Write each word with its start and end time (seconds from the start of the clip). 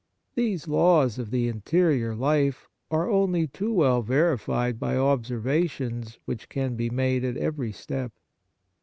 These 0.33 0.67
laws 0.67 1.19
of 1.19 1.29
the 1.29 1.47
interior 1.47 2.15
life 2.15 2.67
are 2.89 3.07
only 3.07 3.45
too 3.45 3.71
well 3.71 4.01
verified 4.01 4.79
by 4.79 4.95
observa 4.95 5.69
tions 5.69 6.17
which 6.25 6.49
can 6.49 6.75
be 6.75 6.89
made 6.89 7.23
at 7.23 7.37
every 7.37 7.71
step. 7.71 8.11